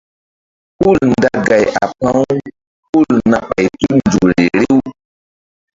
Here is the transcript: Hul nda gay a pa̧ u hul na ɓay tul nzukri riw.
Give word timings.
Hul 0.79 0.97
nda 1.11 1.29
gay 1.47 1.65
a 1.81 1.83
pa̧ 1.99 2.11
u 2.21 2.35
hul 2.87 3.11
na 3.31 3.37
ɓay 3.49 3.65
tul 3.79 3.93
nzukri 4.05 4.45
riw. 4.59 4.79